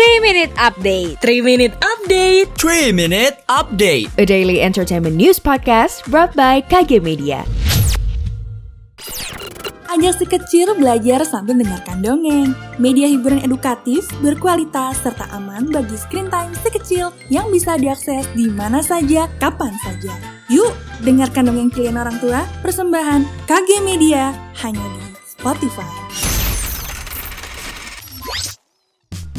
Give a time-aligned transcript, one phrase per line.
[0.00, 6.32] 3 Minute Update 3 Minute Update 3 Minute Update A daily entertainment news podcast brought
[6.32, 7.44] by KG Media
[9.92, 12.56] Ajak si kecil belajar sambil mendengarkan dongeng.
[12.80, 18.48] Media hiburan edukatif, berkualitas, serta aman bagi screen time si kecil yang bisa diakses di
[18.48, 20.16] mana saja, kapan saja.
[20.48, 20.72] Yuk,
[21.04, 24.30] dengarkan dongeng kalian orang tua, persembahan KG Media,
[24.62, 26.29] hanya di Spotify.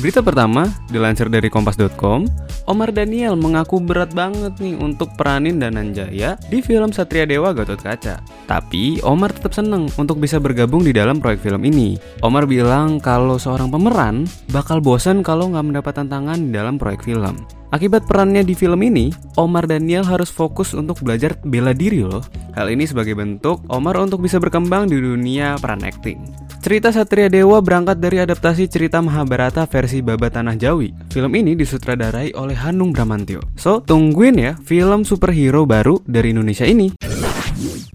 [0.00, 2.24] Berita pertama dilansir dari kompas.com,
[2.64, 8.16] Omar Daniel mengaku berat banget nih untuk peranin Dananjaya di film Satria Dewa Gatot Kaca.
[8.48, 12.00] Tapi Omar tetap seneng untuk bisa bergabung di dalam proyek film ini.
[12.24, 17.36] Omar bilang kalau seorang pemeran bakal bosan kalau nggak mendapat tantangan di dalam proyek film.
[17.68, 22.24] Akibat perannya di film ini, Omar Daniel harus fokus untuk belajar bela diri loh.
[22.56, 26.49] Hal ini sebagai bentuk Omar untuk bisa berkembang di dunia peran acting.
[26.60, 30.92] Cerita Satria Dewa berangkat dari adaptasi cerita Mahabharata versi Baba Tanah Jawi.
[31.08, 33.40] Film ini disutradarai oleh Hanung Bramantyo.
[33.56, 36.92] So, tungguin ya film superhero baru dari Indonesia ini.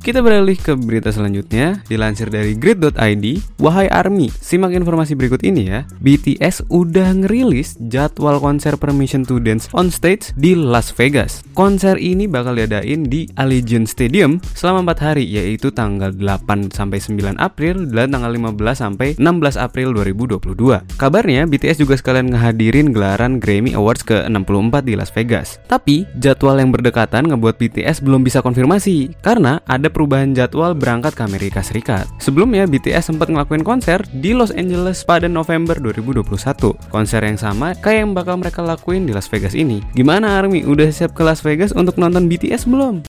[0.05, 3.25] Kita beralih ke berita selanjutnya, dilansir dari grid.id,
[3.57, 5.81] Wahai ARMY, simak informasi berikut ini ya.
[5.97, 11.41] BTS udah ngerilis jadwal konser Permission to Dance on stage di Las Vegas.
[11.57, 17.41] Konser ini bakal diadain di Allegiant Stadium selama 4 hari, yaitu tanggal 8 sampai 9
[17.41, 20.85] April dan tanggal 15 sampai 16 April 2022.
[21.01, 25.57] Kabarnya BTS juga sekalian ngehadirin gelaran Grammy Awards ke-64 di Las Vegas.
[25.65, 31.23] Tapi jadwal yang berdekatan ngebuat BTS belum bisa konfirmasi karena ada perubahan jadwal berangkat ke
[31.23, 32.03] Amerika Serikat.
[32.19, 36.75] Sebelumnya BTS sempat ngelakuin konser di Los Angeles pada November 2021.
[36.91, 39.79] Konser yang sama kayak yang bakal mereka lakuin di Las Vegas ini.
[39.95, 40.67] Gimana Army?
[40.67, 43.07] Udah siap ke Las Vegas untuk nonton BTS belum?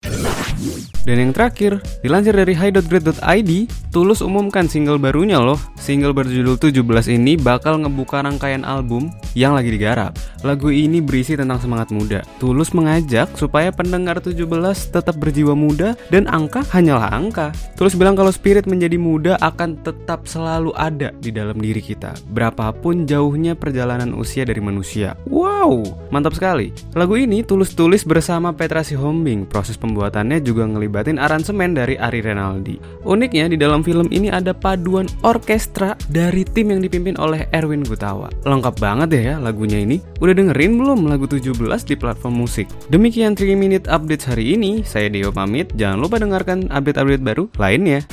[1.07, 3.51] Dan yang terakhir, dilansir dari high.grade.id,
[3.95, 5.55] Tulus umumkan single barunya loh.
[5.79, 6.83] Single berjudul 17
[7.14, 10.17] ini bakal ngebuka rangkaian album yang lagi digarap.
[10.41, 12.25] Lagu ini berisi tentang semangat muda.
[12.41, 14.48] Tulus mengajak supaya pendengar 17
[14.89, 17.52] tetap berjiwa muda dan angka hanyalah angka.
[17.77, 22.17] Tulus bilang kalau spirit menjadi muda akan tetap selalu ada di dalam diri kita.
[22.33, 25.13] Berapapun jauhnya perjalanan usia dari manusia.
[25.29, 26.73] Wow, mantap sekali.
[26.96, 29.45] Lagu ini Tulus tulis bersama Petra Sihombing.
[29.45, 32.80] Proses pembuatannya juga ngelibatin aransemen dari Ari Renaldi.
[33.05, 38.30] Uniknya di dalam film ini ada paduan orkestra dari tim yang dipimpin oleh Erwin Gutawa.
[38.46, 39.98] Lengkap banget ya, ya lagunya ini.
[40.23, 42.70] Udah dengerin belum lagu 17 di platform musik?
[42.87, 44.87] Demikian 3 Minute Update hari ini.
[44.87, 45.75] Saya Dio pamit.
[45.75, 48.07] Jangan lupa dengarkan update-update baru lainnya.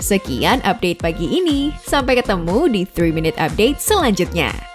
[0.00, 1.70] Sekian update pagi ini.
[1.84, 4.73] Sampai ketemu di 3 Minute Update selanjutnya.